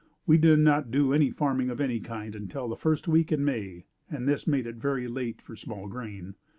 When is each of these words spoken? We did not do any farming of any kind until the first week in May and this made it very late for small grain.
We 0.25 0.39
did 0.39 0.57
not 0.57 0.89
do 0.89 1.13
any 1.13 1.29
farming 1.29 1.69
of 1.69 1.79
any 1.79 1.99
kind 1.99 2.33
until 2.35 2.67
the 2.67 2.75
first 2.75 3.07
week 3.07 3.31
in 3.31 3.45
May 3.45 3.85
and 4.09 4.27
this 4.27 4.47
made 4.47 4.65
it 4.65 4.77
very 4.77 5.07
late 5.07 5.43
for 5.43 5.55
small 5.55 5.87
grain. 5.87 6.33